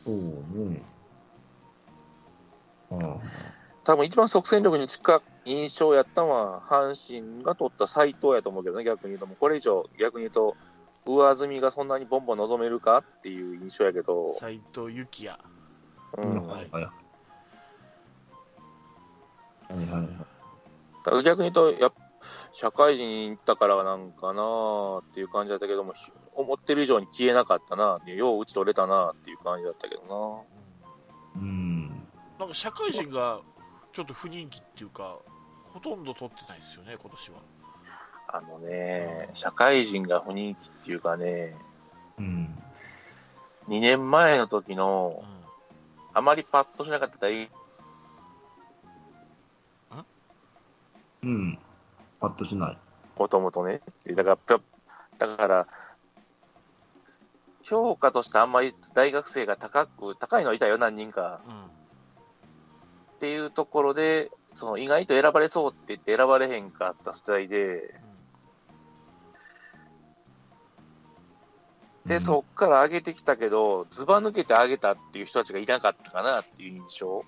[0.06, 0.82] うね。
[2.92, 3.18] ああ
[3.84, 10.58] 多分一番即戦力に近い印象やったのは、阪神が取った斎藤やと思うけどね、逆に言うと、これ以上、逆に言うと、
[11.06, 15.40] 上積みがそんなにボンボン望めるかっていう印象やけど、斎藤幸也
[16.18, 16.84] うん、はいはい。
[16.84, 16.92] は
[19.70, 20.08] いはいはい。
[20.08, 20.26] だ
[21.04, 21.94] から逆に言うと、やっ
[22.54, 30.46] 社会人に行ったからなんかなーっていう感じだったけども、ひ思ってる以上に消えなかったな、よう打ち取れたなっていう感じだったけど
[31.36, 31.90] うん。
[32.40, 33.42] なんか社会人が
[33.94, 35.18] ちょっと不人気っていうか
[35.74, 37.44] ほとんど取ってないですよね今年はな。
[38.28, 41.56] あのね、社会人が不人気っていうかね、
[42.18, 42.64] うん。
[43.68, 45.24] 2年前の時の、
[46.14, 47.50] あまりパッとしなかった大
[51.24, 51.60] うん？
[52.20, 52.78] パッとしない。
[53.18, 53.82] もともとね。
[54.16, 54.60] だから、
[55.18, 55.68] だから、
[57.68, 61.42] 評価としてあんまり大学生が高く、高いのはいたよ、何人か。
[61.48, 61.76] うん、うん
[63.16, 67.96] っていうところで、その意外と選ばれそうって言って選ばれへんかった世代で、
[72.06, 77.24] で、そっから上げてきたけど、ずば抜けて上げたっていう人たちがいなかったかなっていう印象。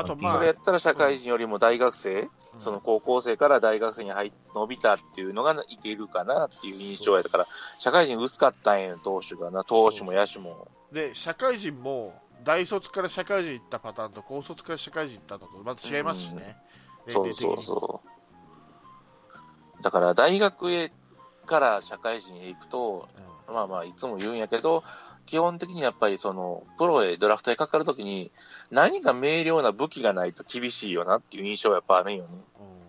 [0.00, 7.46] あとまあそれやったら社会人よりも大学生、その高校生から大学生に入って伸びたっていうのがいけるかなっていう印象やだから、
[7.78, 10.68] 社会人薄かったんや、投手がな、投手も野手も。
[10.92, 16.56] で社会人も大卒から社会人行ったパターンと高卒から社会人行ったのとまた違いますしね、
[17.08, 17.62] そうそうう。
[17.62, 18.02] そ
[19.78, 19.82] う。
[19.82, 20.90] だから大学へ
[21.46, 23.08] から社会人へ行くと、
[23.50, 23.54] ん。
[23.54, 24.82] まあまあいつも言うんやけど、
[25.26, 28.30] 基本的にやっぱりそのプロへドラフトへかかるときに
[28.70, 32.28] 何か明瞭な武器がないと厳しいよなっていう印象はやっぱあるんよね。
[32.32, 32.80] うん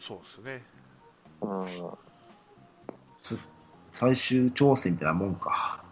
[0.00, 0.64] そうですね
[1.42, 1.90] うん。
[3.92, 5.82] 最終調整みたいなもんか。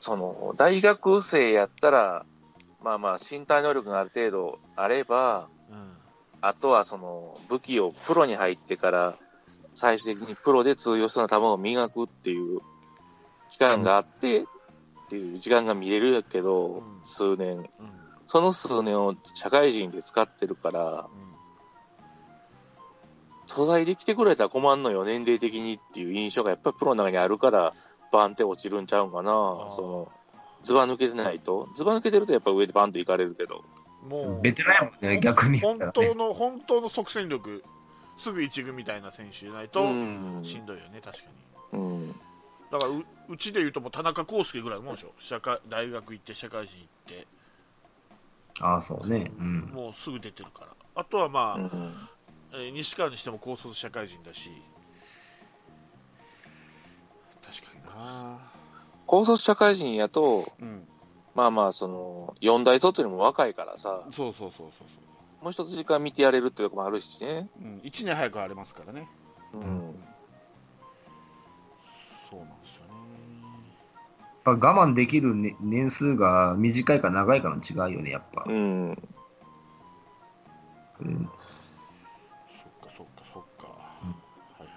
[0.00, 2.26] その大学生やったら、
[2.82, 5.94] まあまあ身体能力がある程度あれば、うん
[6.46, 9.14] あとはその武器をプロに入ってから
[9.72, 12.60] 最終的にプロで通用するような球を磨くっていう
[13.48, 14.44] 期間があって、っ
[15.08, 17.58] ていう時間が見れるけど、うん数年。
[17.58, 17.66] うん
[18.26, 21.08] その数年を社会人で使ってるから、
[23.46, 27.74] 素材で来てくれたら困んのよ、年齢的にっていう印象がやっぱりプロの中にあるから、
[28.10, 29.70] バンって落ちるんちゃうんかなー。
[29.70, 30.12] その、
[30.62, 31.68] ズバ抜けてないと。
[31.74, 33.62] ズバ抜けてるとやっぱ上でバンと行かれるけど。
[34.08, 35.92] もうベテランやもんね、逆に言本ったら、ね。
[35.94, 37.62] 当の本当の即戦力
[38.18, 41.24] すぐ一軍みたいな選手じゃないとうんしんどいよね確か
[41.72, 42.14] にうん。
[42.74, 45.12] だからううちでいうともう田中康介ぐらいのもんでしょ？
[45.20, 47.26] 社会大学行って社会人行って。
[48.60, 49.30] ああ、そうね。
[49.38, 49.60] うん。
[49.72, 50.68] もうすぐ出てるから。
[50.96, 52.08] あとはまあ、うん
[52.52, 54.50] えー西川にしても高卒社会人だし。
[57.46, 58.38] 確かにな。
[59.06, 60.88] 高卒社会人やと、うん。
[61.36, 67.48] まあまあ、その、四大卒よりも若いからさ、そうそうそうそうもう一つ時間見てやれるっていうとこもあるしね。
[67.60, 69.08] うん、1年早くありますからね。
[69.52, 69.94] うん。
[74.44, 78.44] ぱ我慢できる、ね、年数が短いか長いかの違いよね、やっぱ。
[78.46, 79.02] うん。
[80.96, 81.22] それそっ
[82.80, 83.68] かそっかそっか、
[84.02, 84.68] うんはいはいは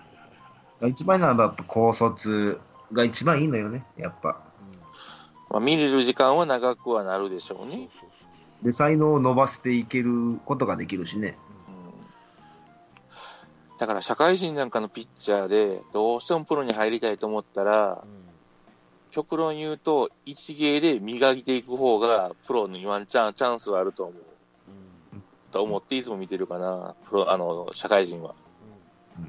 [0.82, 2.60] いはい一番いいのはやっぱ高卒
[2.94, 4.42] が一番いいのよね、やっぱ。
[5.50, 7.90] まあ、見れる時間は長くはなるでしょううん、ね。
[8.64, 11.38] で、才能を伸ばしていけることができるしね。
[13.78, 18.27] だから社会人なんかのピッチャーでどうしてもプロに入りたいと思ったらうん
[19.12, 24.16] 極論言うと一芸で磨いていく方がプロにワンチャンチャンスはあると思う。
[24.16, 28.36] うんと思っていつも見てるかな、プロあの社会人は。
[29.18, 29.28] うん。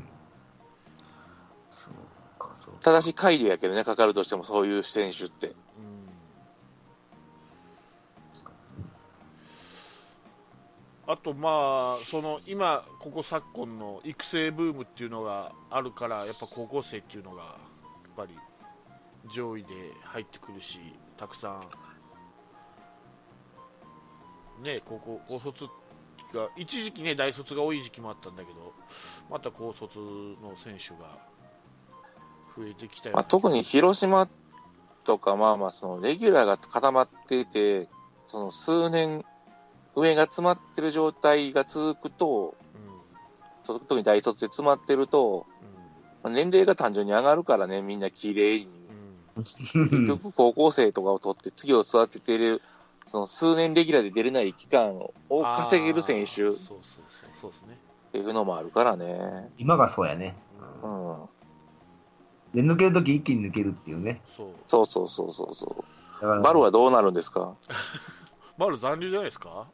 [1.71, 2.81] そうか、そうか。
[2.81, 5.49] ただし、会議やけどね、かかるとしても、そういう選手って。
[5.49, 5.55] うん
[11.11, 17.55] あとまあその今ここ昨今の育成ブームっていうのがあるからやっぱ高校生っていうのがやっ
[18.14, 18.35] ぱり
[19.29, 19.69] 上位で
[20.05, 20.79] 入ってくるし
[21.17, 21.61] たくさ
[24.61, 24.62] ん。
[24.62, 25.64] ね高校高卒
[26.35, 28.75] が一時期ね大卒が多い時期もあったんだけど
[29.31, 31.17] また高卒の選手が
[32.57, 33.14] 増えてきたよ。
[33.14, 34.29] まあ、特に広島
[35.05, 37.88] とか、まあまあ、そのレギュラーが固まっていて、
[38.25, 39.25] その数年、
[39.95, 42.55] 上が詰まってる状態が続くと、
[43.62, 45.47] その特に大卒で詰まってると、
[46.23, 48.78] まあ年齢が単純に上がるからね、みんな綺麗に。
[49.38, 52.61] 結局、高校生とかを取って、次を育てている、
[53.07, 55.14] その数年レギュラーで出れない期間を
[55.55, 57.79] 稼げる選手っあーそうそうそうそうですね、
[58.12, 59.51] ていうのもあるからね。
[59.59, 60.37] 今がそうやね。
[60.83, 61.29] うん。
[62.55, 64.20] で、抜けるとき一気に抜けるっていうね。
[64.37, 65.85] そうそうそうそうそう。
[66.20, 67.57] バルはどうなるんですか
[68.57, 69.68] マル残留じゃないですか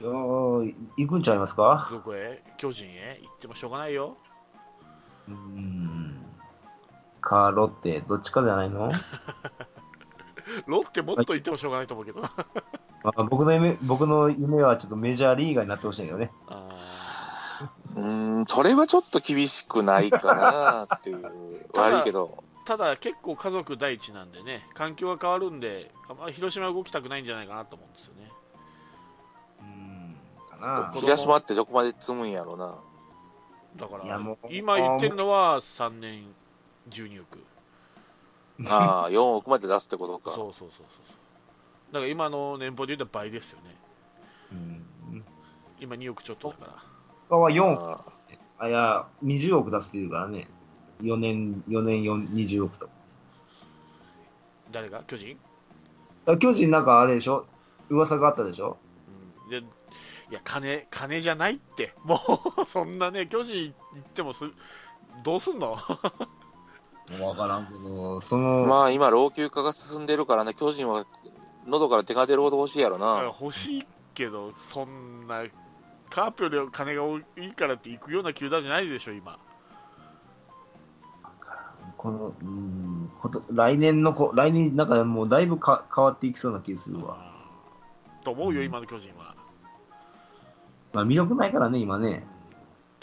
[0.00, 4.16] いや行くんちゃいますかどこへ巨人へ行ってもしょうがないよ
[5.28, 5.93] うーん。
[7.24, 8.90] か、ロッテ、どっちかじゃないの？
[10.66, 12.30] ロッテもっと行ってもしょうがないと思うけどな
[13.02, 16.32] まあ、僕の夢、僕の夢はちょっとメジャーリーガーになってほしいんだけどね。
[16.48, 16.68] あ
[17.96, 21.68] うーん、それはちょっと厳しくないかなっていう。
[21.74, 22.38] 悪いけど。
[22.40, 28.32] ーただ結構家族第一なんでね環境が変わるんであまり広島は動きたくないんじゃないかなと思うんですよね
[29.60, 30.16] うーん。
[30.60, 32.78] かな広島ってどこまで積むんやろうな。
[33.76, 36.34] だから今言ってるのは3年
[36.90, 37.38] 12億
[38.68, 40.30] ああ、4億まで出すってことか。
[40.34, 41.92] そうそうそうそう。
[41.92, 43.76] だから今の年俸で言うと倍ですよね。
[44.52, 45.24] うん。
[45.80, 46.82] 今2億ちょっとだから。
[47.28, 47.82] 他は4億。
[47.82, 48.04] あ
[48.58, 50.48] あ、いや、20億出すっていうからね。
[51.02, 52.88] 4年、4年4 20億と。
[54.70, 55.02] 誰が？
[55.06, 55.36] 巨人、
[56.24, 57.46] だから巨人なんかあれでしょ？
[57.90, 58.76] 噂があったでしょ？
[59.44, 59.62] うん、でい
[60.30, 61.94] や金金じゃないって。
[62.04, 62.18] も
[62.58, 64.44] うそんなね巨人行ってもす
[65.22, 65.76] どうすんの？
[67.20, 71.06] わからんけど、そあの、まあ今、老朽化が進んでるからね、巨人は
[71.66, 73.22] 喉から手が出るほど欲しいやろな。
[73.40, 75.44] 欲しいけどそんな
[76.08, 77.22] カープより金が多い
[77.54, 79.38] からって行くような球団じゃないでしょ今
[81.96, 87.16] この、うん、こと来年のこ、来年、なんかもうだいぶか変わっていきそうな気がするわ。
[88.22, 89.34] と思うよ、うん今の巨人は。
[90.92, 92.26] まあ魅力ないからね、今ね。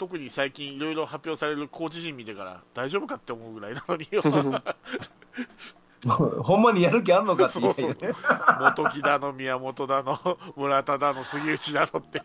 [0.02, 4.20] 特に最近いろいろ発表されるコーチ陣見てから大丈夫かって思うぐらいなのによ
[6.42, 8.12] ほんまにやる気あんのかって言そうそうね。
[8.58, 10.18] 元木だの宮本だの
[10.58, 12.20] 村田だの杉内だのって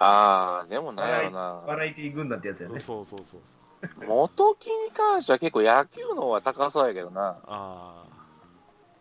[0.00, 1.62] ああ、でもなんやろな。
[1.64, 2.80] バラエティー軍団ってやつやね。
[2.80, 3.46] そうそうそうそ
[4.02, 7.38] う元木に関しては結構野球の方は高そうやけどな。
[7.46, 8.02] あ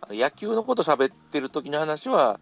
[0.09, 2.39] 野球のこと喋ってる時の話は、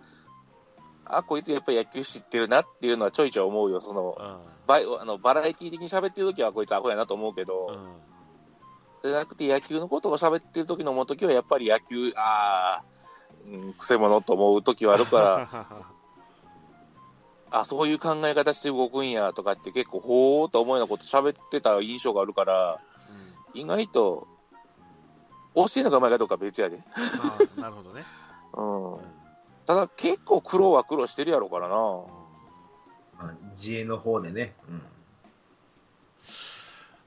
[1.10, 3.80] あ、こいつやっぱ野球知ってるなっていうのはちょいちょい思うよ。
[3.80, 7.76] その、あバイあのバラエティ的に喋ってる時はこいつアホやなと思うけど、うん。
[7.76, 8.17] うん
[9.04, 12.86] じゃなくて野球のことを喋ってる時の元木はやっぱり野球、ああ、
[13.46, 15.86] うん、くせ者と思う時はあるから、
[17.60, 22.80] あ、そういう考え方して動くんやとかって結構ほーっと思うようなこと喋ってた印象があるから、
[23.54, 24.28] 意外と、
[25.56, 26.84] 教えるのがうまいかどうかは別やで。
[27.58, 28.06] なるほどね、
[28.54, 28.93] うん。
[28.93, 29.16] うん。
[29.67, 31.75] ただ結構苦労は苦労してるやろうからな。
[31.75, 34.56] まあ自衛の方でね。
[34.67, 34.82] うん。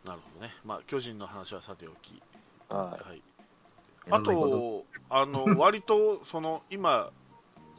[0.05, 2.23] なるほどね、まあ、巨人の話はさておき、
[2.71, 3.23] ははい、
[4.11, 7.13] あと、あの 割とその今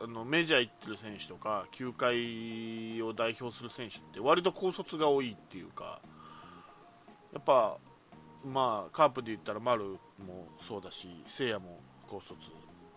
[0.04, 6.02] あの、メジャー行ってる選手とか、球界を代表する選手って、割と高卒が多いっていうか、
[7.32, 7.78] やっぱ、
[8.44, 12.34] まあ、カープで言ったら丸もそうだし、聖夜も高卒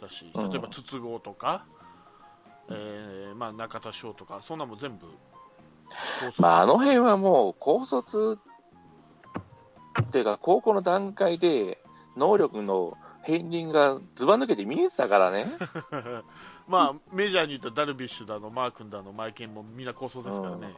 [0.01, 1.66] だし、うん例えば筒香とか、
[2.68, 5.07] えーまあ、中田翔とか、そんなもん全部。
[6.38, 8.38] まあ、あの辺はもう高卒
[10.01, 11.82] っていうか、高校の段階で
[12.16, 15.47] 能力の片鱗がずば抜けて見えてたからね。
[16.66, 20.74] まあ、メジャーに言ったらダルビッシュだの、マー君だの、マイケンもみんな高卒ですからね、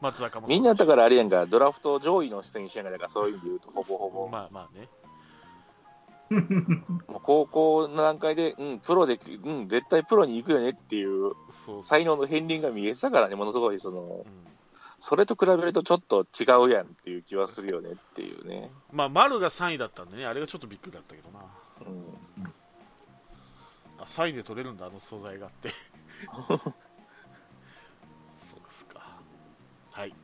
[0.00, 4.28] 松坂もみんなだからあれやんか、ドラフト上位の選手やんか、だからそういう意味で言うと、ほぼほぼ。
[4.28, 4.88] まあまあね、
[6.32, 11.32] もう高校の段階で、うん、プロで、うん、絶対プロに行くよねっていう
[11.84, 14.24] 才能の片鱗が見えてたからね、ものすごいその、うん、
[14.98, 18.70] それと比べるとちょっと違うやんっていう気はするよねっていうね。
[18.92, 21.40] まあ、丸が3位だったんでね、あれがちょっとびっくりだったけどな。
[21.80, 22.44] うん、
[23.98, 25.70] あ3位で取れるんだ、あの素材がって。
[26.32, 26.64] そうで
[28.72, 29.18] すか。
[29.90, 30.14] はい。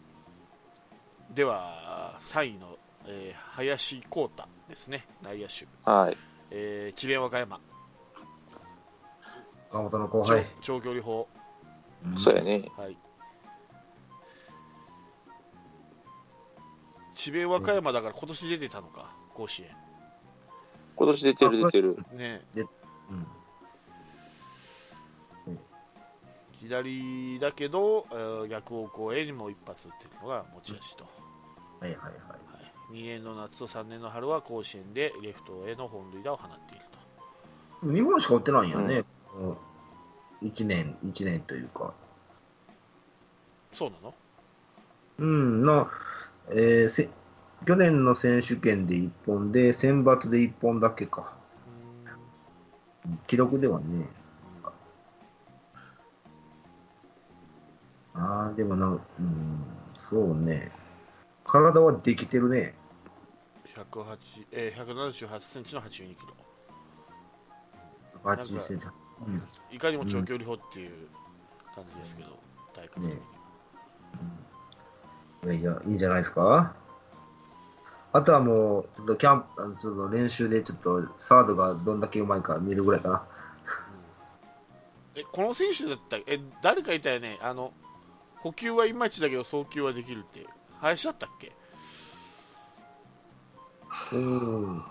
[1.34, 2.78] では、3位の
[3.10, 5.06] えー林光太ですね。
[5.22, 6.16] 内野手、はい。
[6.50, 7.60] えー智弁和歌山。
[9.70, 10.46] 岡本の後長輩。
[10.62, 11.28] 長距離砲、
[12.04, 12.16] うん。
[12.16, 12.64] そうやね。
[12.76, 12.96] はい、
[17.14, 19.68] 智弁和歌山だから今年出てたのか甲子園。
[20.96, 21.98] 今年出てる出てる。
[22.12, 22.42] ね。
[22.54, 22.60] う
[23.12, 23.26] ん。
[26.60, 31.04] 左だけど、えー逆方向へにも一発打ってるのが持ち味と、
[31.80, 32.12] はいはいはい。
[32.90, 36.84] はい、2年の夏と3年の春は甲子園でレフトへの本塁打を放っている
[37.82, 39.04] と日本しか売ってないんやね。
[40.42, 41.92] 1年、一年というか。
[43.72, 44.14] そうなの？
[45.18, 45.90] うん、な、
[46.50, 47.08] えーせ
[47.66, 51.36] 去年の選手権で1本で、選抜で1本だけか。
[53.26, 54.06] 記録ではね。
[58.14, 59.64] ああ、でもな、うん、
[59.96, 60.70] そうね。
[61.44, 62.74] 体はできてるね。
[63.84, 66.34] 108えー、178センチの82キロ
[68.24, 68.86] 80センチ。
[69.26, 69.42] うん。
[69.70, 71.08] いかにも長距離砲っていう
[71.74, 72.30] 感じですけど、
[72.74, 73.16] 体格的には、
[75.44, 76.74] いやいや、いいんじゃないですか？
[78.12, 83.22] あとはもう、ちょっとキャンプ、ちょっと練習でちょっとサードがどんだけうまいか見るぐらいかな。
[85.14, 87.38] えこの選手だったえ誰かいたよね？
[87.42, 87.72] あの
[88.38, 90.46] 補給はいまいちだけど送球はできるって
[90.80, 91.52] 林だったっけ？
[94.12, 94.82] うん。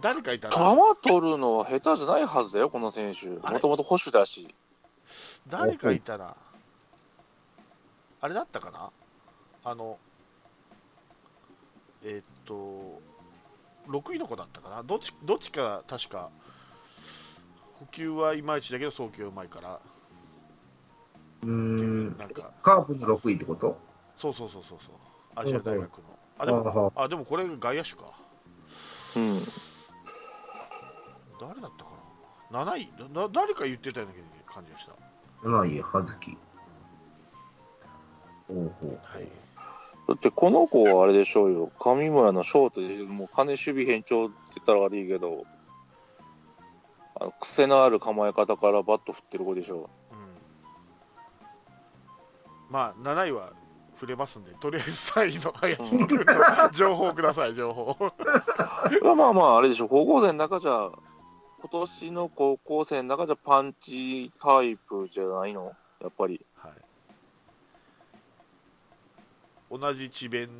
[0.00, 3.28] 誰かいた球の取るのは下手じゃないはずだよ、この選手。
[3.28, 4.54] もともと保守だし。
[5.48, 6.34] 誰かいたな。
[8.20, 8.90] あれだったかな？
[9.64, 9.98] あの
[12.04, 13.00] えーっと
[13.88, 14.82] 6位の子だったかな？
[14.82, 16.30] どっちどっちか確か
[17.80, 19.80] 補給はいまいちだけど送球はうまいから。
[21.42, 22.16] うーん。
[22.16, 22.52] なんか。
[22.62, 23.76] カープの6位ってこと？
[24.16, 24.94] そうそうそうそうそう。
[25.34, 28.04] アジア大学のああでもはあでもこれ外野手か
[29.16, 29.40] うん。
[31.40, 31.90] 誰だったか
[32.50, 34.14] な7位だ誰か言ってたような
[34.52, 34.92] 感じがした
[35.48, 36.38] 7位、葉月。
[38.48, 38.98] ほうほう。
[39.02, 39.28] はい
[40.08, 41.70] だってこの子はあれでしょうよ。
[41.78, 45.44] 上村のショートで、もう金守備変調って言ったら悪いけど、
[47.14, 49.88] あの癖のある構え方からバット振ってる子でしょ。
[50.10, 50.18] うん
[52.68, 53.52] まあ7位は
[54.02, 57.96] 触れますんでとりあえず3位の林君の情報ください情報
[59.04, 59.86] まあまあまあ、あれでしょ。
[59.86, 60.90] 高校生の中じゃ、
[61.60, 65.72] 今年の高校生の中じゃパンチタイプじゃないの？
[66.00, 66.44] やっぱり。
[66.56, 66.72] はい
[69.70, 70.50] 同じ智弁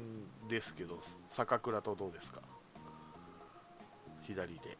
[0.48, 0.98] ですけど
[1.30, 2.40] 坂倉とどうですか？
[4.22, 4.78] 左で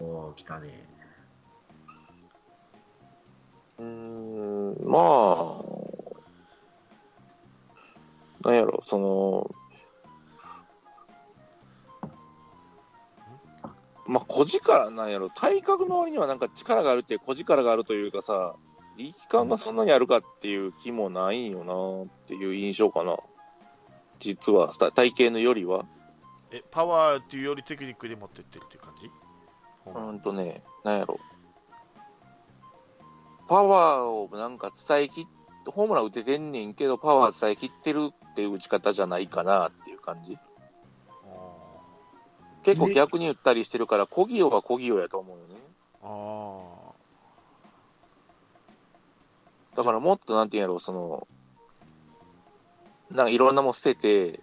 [0.00, 0.88] おー、来たね。
[3.78, 5.62] うーん、まあ、
[8.42, 9.50] なんやろ、その、
[14.06, 18.54] まあ、小力なんやろ、体格の割にはなんか力があるって、小力があるというかさ、
[18.96, 23.18] 力感がそんなにあるかっていう気もないんよなっていう印象かな。
[24.18, 25.84] 実は、た体型のよりは。
[26.50, 29.10] えパワーっていうよりテクニックで持ってってるっていう感じ？
[29.86, 31.20] うーんとね、なんやろ。
[33.48, 35.26] パワーをなんか伝えきっ
[35.66, 38.10] ホームラン打ててんねんけど、パワー伝えきってる
[38.40, 40.38] っていう打ち方じゃないかなっていう感じ。
[42.62, 45.56] 結構逆に打ったりしてるから、小ギオは小ギオやと思うよね。
[46.02, 46.92] あ
[49.76, 51.28] だからもっとなんていうんやろ、その、
[53.10, 54.40] なんかいろんなもん捨てて、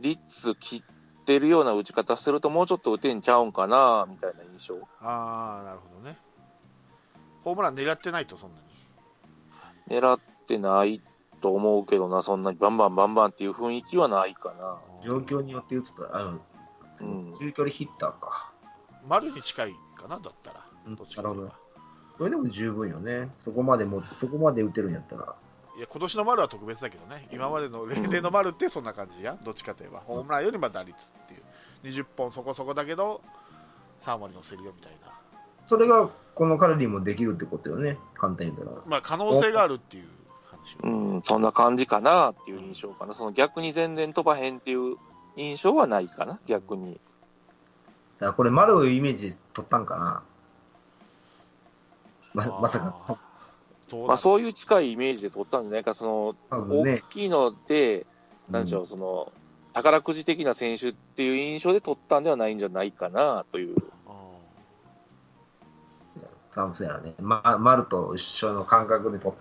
[0.00, 4.74] 率切ってるような打ち方すると、もうちょっと打てんちゃうんかな、みたいな印象。
[4.74, 6.16] ーあーなるほどね
[7.44, 8.60] ホームラン狙ってないとそんな
[9.88, 11.00] に狙ってない
[11.40, 14.80] と思うけどな、そんなにバンバンバンバンっていう雰囲気はないかな。
[15.02, 16.40] 状況によって打つと、あの、
[17.00, 18.52] うん中距離ヒッターか。
[19.08, 21.48] 丸に近いかなだったらうんどっちかなる
[22.18, 23.30] それでも十分よね。
[23.44, 25.34] そこまでも、そこまで打てるんやったら。
[25.78, 33.22] いや今年の丸は特別だけどね今までの例年の丸ってそんな感じやんどっちかといえばホームランよりま打率っていう20本そこそこだけど
[34.02, 35.10] 3割乗せるよみたいな
[35.70, 37.96] それが、この彼にもできるってことよね。
[38.14, 38.82] 簡単に言ったら。
[38.86, 40.08] まあ可能性があるっていう
[40.64, 43.14] 話をうん、そんな感じかなっていう印象かな。
[43.14, 44.96] その逆に全然飛ばへんっていう
[45.36, 46.94] 印象はないかな、逆に。
[46.94, 50.22] だからこれ、丸をイメージ取ったんかな。
[52.34, 53.18] ままさか、
[54.06, 57.02] まあそういう近いイメージで取ったんじゃないか、その、大。
[57.08, 58.06] きいので、
[58.48, 59.32] なんでしょう、うんその、
[59.72, 63.76] 宝くじ的な選手っていう印象で取ったんではないんじゃないかなという。
[64.06, 64.12] あ
[66.54, 67.14] 多分そうやね。
[67.20, 69.38] ま、丸と一緒の感覚で取っ